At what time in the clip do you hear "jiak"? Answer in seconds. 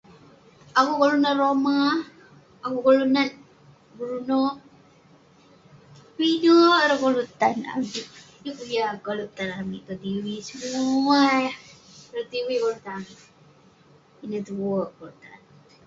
9.07-9.31